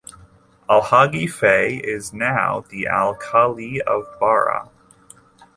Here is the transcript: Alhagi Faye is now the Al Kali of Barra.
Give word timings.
Alhagi 0.67 1.29
Faye 1.29 1.75
is 1.77 2.11
now 2.11 2.65
the 2.69 2.87
Al 2.87 3.13
Kali 3.13 3.79
of 3.83 4.07
Barra. 4.19 4.71